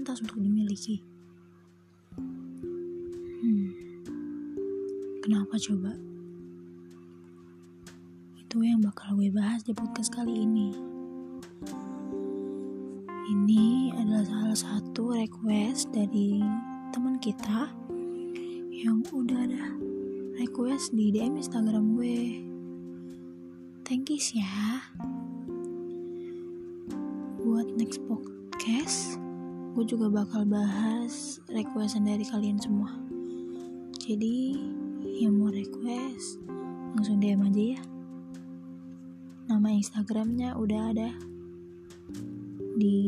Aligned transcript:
pantas 0.00 0.24
untuk 0.24 0.40
dimiliki. 0.40 1.04
Hmm, 3.44 3.68
kenapa 5.20 5.60
coba? 5.60 5.92
Itu 8.40 8.64
yang 8.64 8.80
bakal 8.80 9.20
gue 9.20 9.28
bahas 9.28 9.60
di 9.60 9.76
podcast 9.76 10.08
kali 10.08 10.48
ini. 10.48 10.72
Ini 13.28 13.92
adalah 14.00 14.24
salah 14.24 14.56
satu 14.56 15.12
request 15.12 15.92
dari 15.92 16.40
teman 16.96 17.20
kita 17.20 17.68
yang 18.72 19.04
udah 19.12 19.36
ada 19.36 19.76
request 20.40 20.96
di 20.96 21.12
DM 21.12 21.36
Instagram 21.36 21.92
gue. 21.92 22.40
Thank 23.84 24.08
you 24.08 24.16
ya 24.16 24.80
buat 27.44 27.68
next 27.76 28.00
podcast 28.08 29.20
gue 29.70 29.84
juga 29.86 30.10
bakal 30.10 30.42
bahas 30.50 31.38
requestan 31.46 32.02
dari 32.02 32.26
kalian 32.26 32.58
semua. 32.58 32.90
Jadi 34.02 34.58
yang 35.22 35.38
mau 35.38 35.46
request 35.46 36.42
langsung 36.98 37.22
DM 37.22 37.46
aja 37.46 37.78
ya. 37.78 37.82
Nama 39.46 39.68
instagramnya 39.70 40.58
udah 40.58 40.80
ada 40.90 41.10
di 42.74 42.98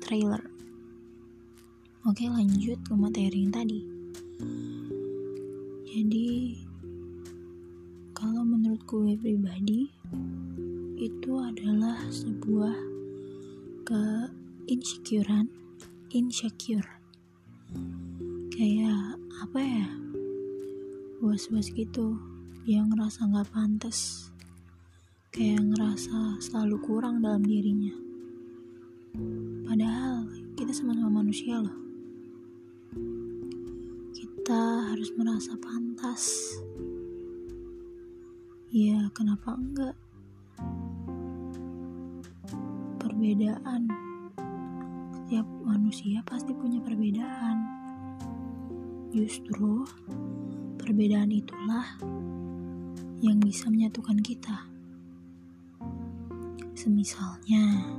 trailer. 0.00 0.40
Oke 2.08 2.24
lanjut 2.24 2.80
ke 2.80 2.92
materi 2.96 3.44
yang 3.44 3.52
tadi. 3.52 3.80
Jadi 5.92 6.56
kalau 8.16 8.48
menurut 8.48 8.80
gue 8.88 9.12
pribadi 9.20 9.92
itu 10.96 11.32
adalah 11.36 12.00
sebuah 12.08 12.91
ke 13.82 14.30
insecurean 14.70 15.50
insecure. 16.14 16.86
Kayak 18.54 19.18
apa 19.42 19.58
ya? 19.58 19.88
Was-was 21.18 21.70
gitu 21.74 22.14
dia 22.62 22.78
ngerasa 22.86 23.26
nggak 23.26 23.50
pantas. 23.50 24.30
Kayak 25.34 25.74
ngerasa 25.74 26.38
selalu 26.38 26.78
kurang 26.78 27.18
dalam 27.18 27.42
dirinya. 27.42 27.90
Padahal 29.66 30.30
kita 30.54 30.70
sama-sama 30.70 31.24
manusia 31.24 31.58
loh. 31.58 31.76
Kita 34.14 34.94
harus 34.94 35.10
merasa 35.18 35.58
pantas. 35.58 36.54
Ya 38.70 39.10
kenapa 39.10 39.58
enggak 39.58 39.98
perbedaan. 43.22 43.86
Setiap 45.14 45.46
manusia 45.62 46.18
pasti 46.26 46.50
punya 46.58 46.82
perbedaan. 46.82 47.54
Justru 49.14 49.86
perbedaan 50.74 51.30
itulah 51.30 51.86
yang 53.22 53.38
bisa 53.38 53.70
menyatukan 53.70 54.18
kita. 54.26 54.66
Semisalnya, 56.74 57.94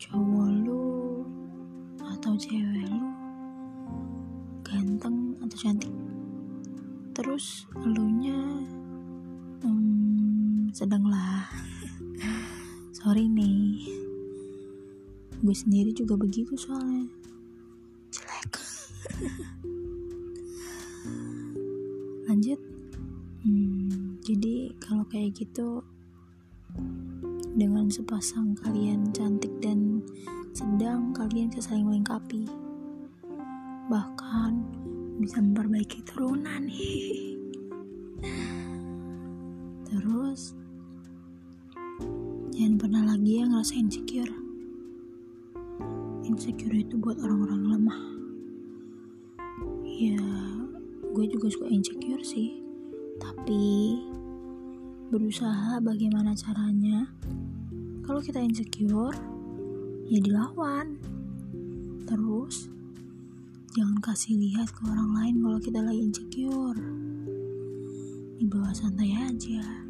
cowok 0.00 0.48
lu 0.64 1.20
atau 2.08 2.32
cewek 2.40 2.88
lu 2.88 3.04
ganteng 4.64 5.36
atau 5.44 5.56
cantik. 5.60 5.92
Terus 7.12 7.68
elunya 7.84 8.64
hmm, 9.60 10.72
sedanglah 10.72 11.67
sorry 13.08 13.24
nih. 13.24 13.88
Gue 15.40 15.56
sendiri 15.56 15.96
juga 15.96 16.12
begitu 16.20 16.52
soalnya. 16.60 17.08
Jelek. 18.12 18.52
Lanjut. 22.28 22.60
Hmm, 23.48 24.20
jadi 24.20 24.76
kalau 24.76 25.08
kayak 25.08 25.40
gitu 25.40 25.80
dengan 27.56 27.88
sepasang 27.88 28.52
kalian 28.60 29.08
cantik 29.16 29.56
dan 29.64 30.04
sedang 30.52 31.16
kalian 31.16 31.48
bisa 31.48 31.64
saling 31.64 31.88
melengkapi 31.88 32.44
bahkan 33.88 34.68
bisa 35.16 35.40
memperbaiki 35.40 36.04
turunan. 36.04 36.68
nih 36.68 37.24
Pernah 42.78 43.10
lagi 43.10 43.42
ya 43.42 43.44
ngerasa 43.50 43.74
insecure. 43.74 44.30
Insecure 46.22 46.78
itu 46.78 46.94
buat 46.94 47.18
orang-orang 47.18 47.74
lemah. 47.74 48.00
Ya, 49.82 50.22
gue 51.10 51.26
juga 51.26 51.50
suka 51.50 51.66
insecure 51.66 52.22
sih. 52.22 52.62
Tapi 53.18 53.98
berusaha 55.10 55.82
bagaimana 55.82 56.38
caranya. 56.38 57.10
Kalau 58.06 58.22
kita 58.22 58.38
insecure, 58.38 59.18
ya 60.06 60.22
dilawan. 60.22 61.02
Terus 62.06 62.70
jangan 63.74 63.98
kasih 63.98 64.38
lihat 64.38 64.70
ke 64.70 64.86
orang 64.86 65.18
lain 65.18 65.34
kalau 65.42 65.58
kita 65.58 65.82
lagi 65.82 66.14
insecure. 66.14 66.78
Dibawa 68.38 68.70
santai 68.70 69.18
aja. 69.18 69.87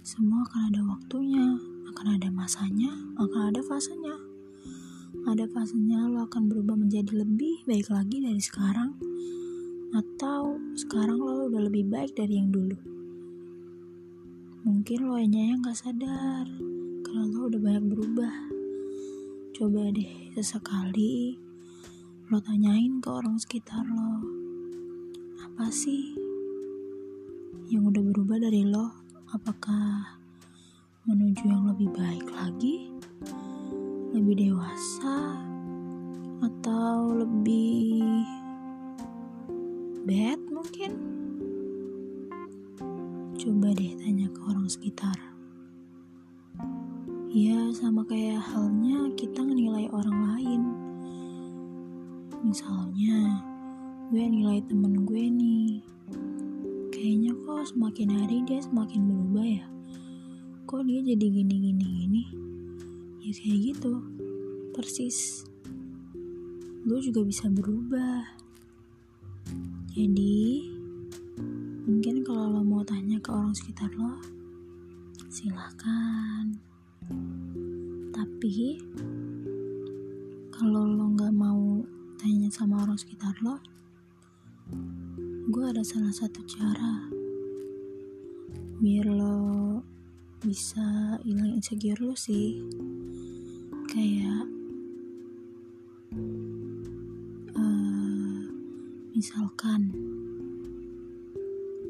Semua 0.00 0.48
akan 0.48 0.72
ada 0.72 0.80
waktunya, 0.88 1.60
akan 1.92 2.16
ada 2.16 2.32
masanya, 2.32 2.88
akan 3.20 3.52
ada 3.52 3.60
fasenya. 3.60 4.16
Ada 5.28 5.44
fasenya 5.52 6.08
lo 6.08 6.24
akan 6.24 6.48
berubah 6.48 6.72
menjadi 6.72 7.20
lebih 7.20 7.68
baik 7.68 7.92
lagi 7.92 8.24
dari 8.24 8.40
sekarang, 8.40 8.96
atau 9.92 10.56
sekarang 10.72 11.20
lo 11.20 11.52
udah 11.52 11.68
lebih 11.68 11.92
baik 11.92 12.16
dari 12.16 12.40
yang 12.40 12.48
dulu. 12.48 12.80
Mungkin 14.64 15.04
lo 15.04 15.20
hanya 15.20 15.52
yang 15.52 15.60
gak 15.60 15.76
sadar 15.76 16.48
kalau 17.04 17.24
lo 17.28 17.40
udah 17.52 17.60
banyak 17.60 17.84
berubah. 17.92 18.34
Coba 19.52 19.92
deh 19.92 20.32
sesekali 20.32 21.36
lo 22.32 22.40
tanyain 22.40 23.04
ke 23.04 23.08
orang 23.12 23.36
sekitar 23.36 23.84
lo, 23.84 24.24
apa 25.44 25.68
sih 25.68 26.16
yang 27.68 27.84
udah 27.84 28.00
berubah 28.00 28.40
dari 28.40 28.64
lo 28.64 28.99
apakah 29.30 30.18
menuju 31.06 31.46
yang 31.46 31.70
lebih 31.70 31.86
baik 31.94 32.26
lagi, 32.34 32.90
lebih 34.10 34.50
dewasa, 34.50 35.38
atau 36.42 37.14
lebih 37.14 38.26
bad 40.02 40.40
mungkin? 40.50 40.92
Coba 43.38 43.70
deh 43.70 43.94
tanya 44.02 44.26
ke 44.34 44.40
orang 44.50 44.66
sekitar. 44.66 45.14
Ya, 47.30 47.70
sama 47.70 48.02
kayak 48.10 48.42
halnya 48.42 49.14
kita 49.14 49.46
menilai 49.46 49.86
orang 49.94 50.18
lain. 50.34 50.62
Misalnya, 52.42 53.38
gue 54.10 54.26
nilai 54.26 54.58
temen 54.66 55.06
gue 55.06 55.24
nih, 55.30 55.86
kayaknya 57.00 57.32
kok 57.32 57.64
semakin 57.64 58.12
hari 58.12 58.44
dia 58.44 58.60
semakin 58.60 59.08
berubah 59.08 59.46
ya. 59.48 59.64
Kok 60.68 60.84
dia 60.84 61.00
jadi 61.00 61.26
gini 61.32 61.56
gini? 61.72 62.22
Ya 63.24 63.32
kayak 63.32 63.58
gitu. 63.72 64.04
Persis. 64.76 65.48
Lu 66.84 67.00
juga 67.00 67.24
bisa 67.24 67.48
berubah. 67.48 68.20
Jadi 69.96 70.68
mungkin 71.88 72.20
kalau 72.20 72.52
lo 72.52 72.60
mau 72.60 72.84
tanya 72.84 73.16
ke 73.16 73.32
orang 73.32 73.56
sekitar 73.56 73.88
lo 73.96 74.20
silahkan. 75.32 76.52
Tapi 78.12 78.76
kalau 80.52 80.84
lo 80.84 81.16
nggak 81.16 81.32
mau 81.32 81.80
tanya 82.20 82.52
sama 82.52 82.84
orang 82.84 83.00
sekitar 83.00 83.32
lo 83.40 83.56
ada 85.70 85.86
salah 85.86 86.10
satu 86.10 86.42
cara 86.50 87.06
biar 88.82 89.06
lo 89.06 89.78
bisa 90.42 91.14
hilang 91.22 91.54
insecure 91.54 92.02
lo 92.02 92.10
sih. 92.18 92.58
Kayak 93.86 94.50
uh, 97.54 98.42
misalkan 99.14 99.94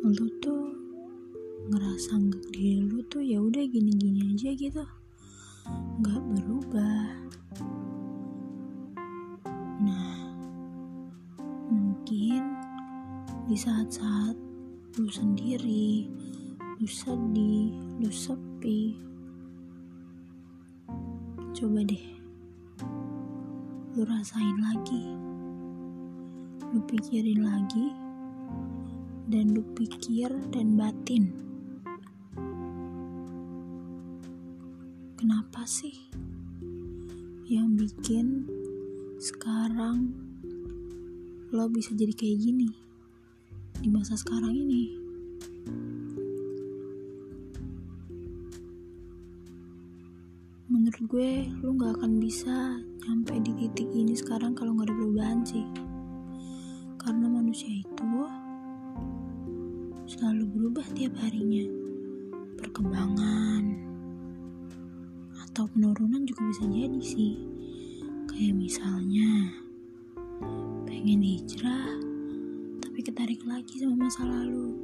lo 0.05 0.29
tuh 0.45 0.77
ngerasa 1.73 2.21
nggak 2.21 2.53
diri 2.53 2.85
lo 2.85 3.01
tuh 3.09 3.25
ya 3.25 3.41
udah 3.41 3.65
gini-gini 3.65 4.37
aja 4.37 4.53
gitu. 4.61 4.85
Nggak 6.05 6.21
berubah 6.37 7.20
di 13.51 13.59
saat-saat 13.59 14.39
lu 14.95 15.11
sendiri, 15.11 16.07
lu 16.79 16.87
sedih, 16.87 17.75
lu 17.99 18.07
sepi, 18.07 18.95
coba 21.51 21.83
deh 21.83 22.07
lu 23.99 24.07
rasain 24.07 24.55
lagi 24.63 25.03
lu 26.71 26.79
pikirin 26.87 27.43
lagi 27.43 27.91
dan 29.27 29.51
lu 29.51 29.67
pikir 29.75 30.31
dan 30.55 30.79
batin. 30.79 31.35
Kenapa 35.19 35.67
sih 35.67 35.95
yang 37.51 37.75
bikin 37.75 38.47
sekarang 39.19 40.15
lo 41.51 41.67
bisa 41.67 41.91
jadi 41.99 42.15
kayak 42.15 42.39
gini 42.39 42.90
di 43.81 43.89
masa 43.89 44.13
sekarang 44.13 44.53
ini. 44.53 44.93
Menurut 50.69 51.01
gue 51.09 51.49
lu 51.65 51.81
gak 51.81 51.97
akan 51.97 52.21
bisa 52.21 52.77
nyampe 53.09 53.41
di 53.41 53.57
titik 53.57 53.89
ini 53.97 54.13
sekarang 54.13 54.53
kalau 54.53 54.77
gak 54.77 54.93
ada 54.93 54.95
perubahan 55.01 55.41
sih. 55.49 55.65
Karena 57.01 57.33
manusia 57.33 57.73
itu 57.73 58.05
selalu 60.05 60.45
berubah 60.53 60.85
tiap 60.93 61.17
harinya. 61.25 61.65
Perkembangan 62.61 63.65
atau 65.49 65.65
penurunan 65.73 66.29
juga 66.29 66.43
bisa 66.53 66.69
jadi 66.69 67.01
sih. 67.01 67.35
Kayak 68.29 68.61
misalnya 68.61 69.57
pengen 70.85 71.25
hijrah 71.25 72.10
tapi 73.01 73.17
ketarik 73.17 73.41
lagi 73.49 73.81
sama 73.81 73.97
masa 73.97 74.29
lalu. 74.29 74.77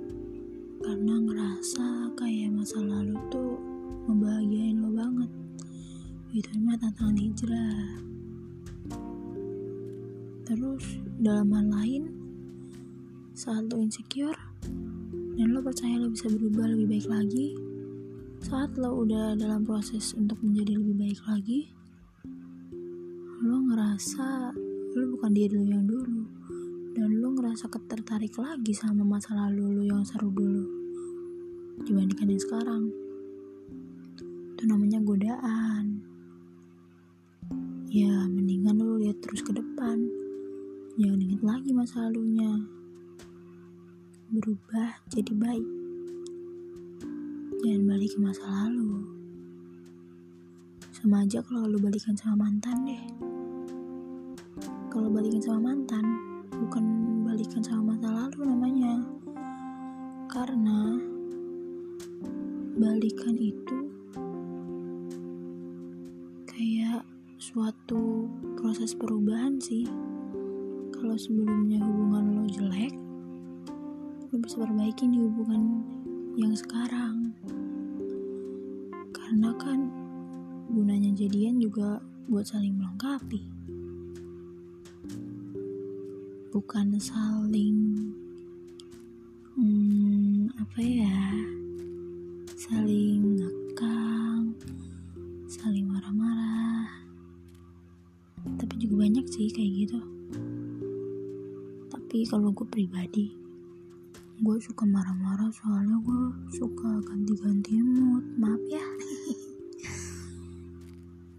Karena 0.81 1.21
ngerasa 1.21 2.17
kayak 2.17 2.49
masa 2.49 2.81
lalu 2.81 3.13
tuh 3.29 3.61
ngebahagiain 4.09 4.81
lo 4.81 4.89
banget. 4.89 5.29
Itu 6.33 6.49
mah 6.65 6.81
tantangan 6.81 7.13
hijrah. 7.13 8.01
Terus 10.49 10.85
dalam 11.21 11.53
hal 11.53 11.69
lain 11.69 12.03
saat 13.37 13.69
lo 13.69 13.85
insecure 13.85 14.41
dan 15.37 15.53
lo 15.53 15.61
percaya 15.61 16.01
lo 16.01 16.09
bisa 16.09 16.33
berubah 16.33 16.73
lebih 16.73 16.97
baik 16.97 17.13
lagi 17.13 17.53
saat 18.41 18.81
lo 18.81 18.97
udah 19.05 19.37
dalam 19.37 19.61
proses 19.61 20.17
untuk 20.17 20.41
menjadi 20.41 20.81
lebih 20.81 21.05
baik 21.05 21.21
lagi 21.29 21.69
lo 23.45 23.61
ngerasa 23.61 24.57
lo 24.97 25.05
bukan 25.21 25.37
diri 25.37 25.53
lo 25.53 25.69
yang 25.69 25.85
dulu 25.85 26.16
ngerasa 27.57 27.73
ketertarik 27.73 28.37
lagi 28.37 28.77
sama 28.77 29.01
masa 29.01 29.33
lalu 29.33 29.81
lo 29.81 29.89
yang 29.89 30.05
seru 30.05 30.29
dulu 30.29 30.69
dibandingkan 31.89 32.29
yang 32.29 32.43
sekarang. 32.45 32.93
Itu 34.53 34.69
namanya 34.69 35.01
godaan. 35.01 36.05
Ya 37.89 38.13
mendingan 38.29 38.77
lo 38.77 39.01
lihat 39.01 39.25
terus 39.25 39.41
ke 39.41 39.57
depan. 39.57 40.05
Jangan 41.01 41.17
ingat 41.17 41.41
lagi 41.41 41.73
masa 41.73 42.05
lalunya. 42.05 42.61
Berubah 44.37 45.01
jadi 45.09 45.33
baik. 45.33 45.69
Jangan 47.65 47.83
balik 47.89 48.11
ke 48.13 48.19
masa 48.21 48.45
lalu. 48.53 49.01
Sama 50.93 51.25
aja 51.25 51.41
kalau 51.41 51.73
lu 51.73 51.81
balikan 51.81 52.13
sama 52.21 52.53
mantan 52.53 52.85
deh. 52.85 53.05
Kalau 54.93 55.09
balikan 55.09 55.41
sama 55.41 55.73
mantan 55.73 56.36
bukan 56.57 56.85
balikan 57.29 57.61
sama 57.61 57.93
masa 57.93 58.09
lalu 58.09 58.49
namanya. 58.49 58.95
Karena 60.27 60.97
balikan 62.77 63.37
itu 63.37 63.79
kayak 66.49 67.05
suatu 67.37 68.29
proses 68.57 68.97
perubahan 68.97 69.61
sih. 69.61 69.85
Kalau 70.97 71.17
sebelumnya 71.21 71.81
hubungan 71.85 72.41
lo 72.41 72.45
jelek 72.49 72.95
lo 74.33 74.37
bisa 74.41 74.57
perbaikin 74.65 75.13
di 75.13 75.21
hubungan 75.21 75.85
yang 76.37 76.53
sekarang. 76.57 77.33
Karena 79.13 79.51
kan 79.61 79.89
gunanya 80.73 81.13
jadian 81.15 81.61
juga 81.61 82.01
buat 82.27 82.49
saling 82.49 82.75
melengkapi 82.75 83.56
bukan 86.55 86.95
saling 87.03 88.15
hmm, 89.59 90.47
apa 90.59 90.79
ya 90.79 91.19
saling 92.57 93.39
ngekang 93.39 94.55
saling 95.47 95.87
marah-marah. 95.87 96.91
Tapi 98.59 98.75
juga 98.79 99.07
banyak 99.07 99.27
sih 99.31 99.51
kayak 99.51 99.73
gitu. 99.87 100.01
Tapi 101.91 102.27
kalau 102.27 102.51
gue 102.51 102.67
pribadi 102.67 103.27
gue 104.37 104.57
suka 104.61 104.85
marah-marah 104.85 105.49
soalnya 105.49 105.97
gue 106.03 106.23
suka 106.55 107.01
ganti-ganti 107.07 107.79
mood. 107.81 108.25
Maaf 108.37 108.63
ya. 108.69 108.83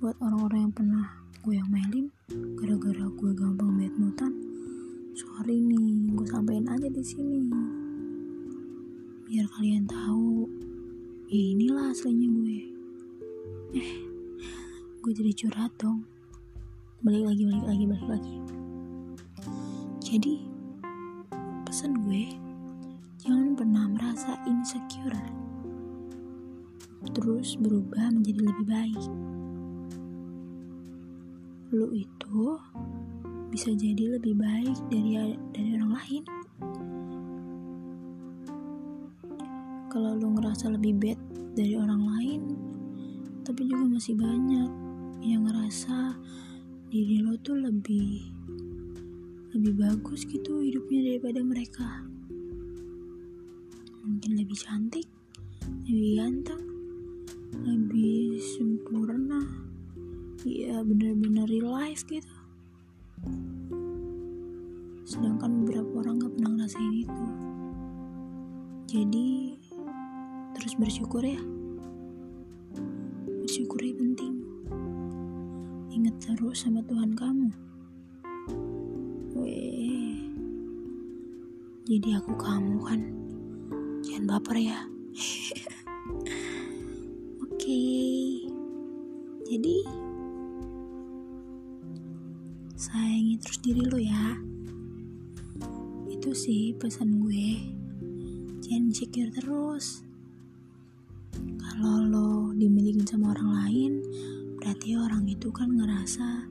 Buat 0.02 0.18
orang-orang 0.24 0.60
yang 0.68 0.76
pernah 0.76 1.06
gue 1.44 1.54
yang 1.56 1.70
melin 1.72 2.12
gara-gara 2.60 3.08
gue 3.08 3.32
gampang 3.32 3.72
bad 3.80 3.94
moodan 3.96 4.34
sorry 5.18 5.58
nih 5.66 6.14
gue 6.14 6.30
sampein 6.30 6.70
aja 6.70 6.86
di 6.94 7.02
sini. 7.02 7.50
Biar 9.26 9.50
kalian 9.50 9.90
tahu 9.90 10.46
ya 11.26 11.42
inilah 11.58 11.90
aslinya 11.90 12.30
gue. 12.38 12.60
Eh 13.82 13.92
gue 15.02 15.12
jadi 15.18 15.34
curhat 15.34 15.74
dong. 15.82 16.06
Balik 17.02 17.34
lagi 17.34 17.44
balik 17.50 17.66
lagi 17.66 17.84
balik 17.90 18.08
lagi. 18.14 18.36
Jadi 20.06 20.34
pesan 21.66 21.98
gue 22.06 22.38
jangan 23.18 23.58
pernah 23.58 23.90
merasa 23.90 24.38
insecure. 24.46 25.18
Terus 27.10 27.58
berubah 27.58 28.14
menjadi 28.14 28.54
lebih 28.54 28.66
baik. 28.70 29.04
Lu 31.74 31.90
itu 31.90 32.62
bisa 33.58 33.74
jadi 33.74 34.22
lebih 34.22 34.38
baik 34.38 34.78
dari 34.94 35.18
dari 35.50 35.70
orang 35.82 35.98
lain. 35.98 36.24
Kalau 39.90 40.14
lu 40.14 40.38
ngerasa 40.38 40.70
lebih 40.78 40.94
bad 41.02 41.18
dari 41.58 41.74
orang 41.74 42.06
lain 42.06 42.42
tapi 43.42 43.66
juga 43.66 43.98
masih 43.98 44.14
banyak 44.14 44.70
yang 45.26 45.50
ngerasa 45.50 46.22
diri 46.94 47.26
lo 47.26 47.34
tuh 47.42 47.58
lebih 47.58 48.30
lebih 49.58 49.74
bagus 49.74 50.30
gitu 50.30 50.62
hidupnya 50.62 51.18
daripada 51.18 51.42
mereka. 51.42 52.06
Mungkin 54.06 54.38
lebih 54.38 54.54
cantik 54.54 55.10
lebih 55.90 56.22
ganteng 56.22 56.62
lebih 57.66 58.38
sempurna. 58.54 59.42
Ya 60.46 60.86
bener-bener 60.86 61.50
real 61.50 61.74
life 61.74 62.06
gitu 62.06 62.37
sedangkan 65.08 65.64
beberapa 65.64 66.04
orang 66.04 66.20
gak 66.20 66.34
pernah 66.36 66.52
ngerasain 66.60 66.94
itu. 66.94 67.26
Jadi 68.92 69.28
terus 70.52 70.74
bersyukur 70.76 71.24
ya. 71.24 71.40
Bersyukur 73.40 73.80
itu 73.82 73.96
penting. 73.96 74.34
Ingat 75.96 76.16
terus 76.20 76.68
sama 76.68 76.84
Tuhan 76.84 77.16
kamu. 77.16 77.50
Weh. 79.40 80.28
Jadi 81.88 82.10
aku 82.20 82.36
kamu 82.36 82.76
kan. 82.84 83.02
Jangan 84.04 84.26
baper 84.28 84.60
ya. 84.60 84.80
Oke. 87.48 87.56
Okay. 87.56 88.44
jadi 89.48 90.07
terus 93.42 93.60
diri 93.62 93.84
lo 93.86 94.00
ya. 94.02 94.38
Itu 96.10 96.34
sih 96.34 96.74
pesan 96.78 97.22
gue. 97.22 97.50
Jangan 98.66 98.90
insecure 98.90 99.32
terus. 99.34 100.02
Kalau 101.62 102.04
lo 102.06 102.30
dimiliki 102.58 103.06
sama 103.06 103.38
orang 103.38 103.50
lain 103.54 103.94
berarti 104.58 104.98
orang 104.98 105.30
itu 105.30 105.54
kan 105.54 105.70
ngerasa 105.70 106.50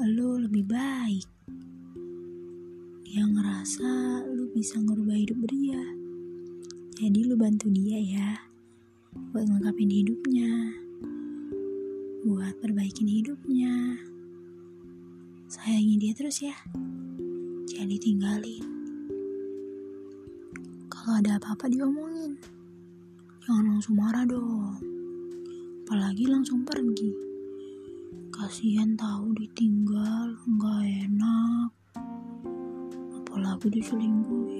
lo 0.00 0.40
lebih 0.40 0.64
baik. 0.64 1.26
Dia 3.04 3.26
ngerasa 3.26 4.22
lo 4.30 4.48
bisa 4.54 4.78
ngerubah 4.78 5.18
hidup 5.18 5.38
dia. 5.50 5.82
Jadi 6.94 7.26
lo 7.26 7.34
bantu 7.34 7.66
dia 7.72 7.98
ya 7.98 8.30
buat 9.10 9.42
ngelengkapin 9.42 9.90
hidupnya 9.90 10.50
buat 12.22 12.54
perbaikin 12.62 13.10
hidupnya 13.10 13.98
sayangi 15.50 15.98
dia 15.98 16.14
terus 16.14 16.46
ya. 16.46 16.54
Jangan 17.66 17.90
ditinggalin 17.90 18.62
kalau 20.86 21.18
ada 21.18 21.42
apa-apa 21.42 21.66
diomongin. 21.66 22.38
Jangan 23.42 23.66
langsung 23.74 23.98
marah 23.98 24.22
dong. 24.22 24.78
Apalagi 25.82 26.30
langsung 26.30 26.62
pergi. 26.62 27.10
Kasihan 28.30 28.94
tahu 28.94 29.34
ditinggal 29.34 30.38
nggak 30.46 30.82
enak. 31.10 31.70
Apalagi 33.18 33.74
diselingkuhin 33.74 34.59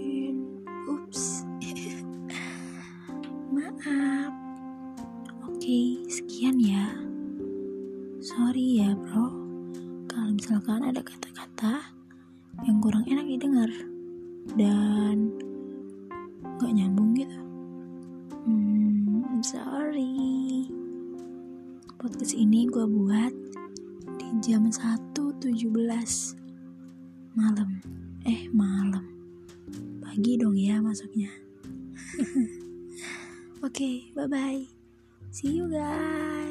podcast 22.01 22.33
ini 22.33 22.65
gue 22.65 22.89
buat 22.89 23.29
di 24.17 24.29
jam 24.41 24.65
1.17 24.65 25.69
malam. 27.37 27.77
Eh 28.25 28.49
malam. 28.57 29.05
Pagi 30.01 30.41
dong 30.41 30.57
ya 30.57 30.81
masuknya. 30.81 31.29
Oke 33.61 33.69
okay, 33.69 33.97
bye 34.17 34.25
bye 34.25 34.65
see 35.31 35.61
you 35.61 35.69
guys 35.69 36.50